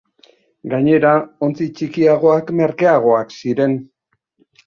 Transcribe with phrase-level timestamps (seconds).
[0.71, 1.09] Gainera,
[1.47, 3.77] ontzi txikiagoak merkeagoak ziren.